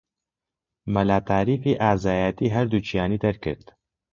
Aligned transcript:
مەلا 0.93 1.17
تاریفی 1.29 1.79
ئازایەتیی 1.83 2.53
هەردووکیانی 2.55 3.21
دەکرد 3.25 3.63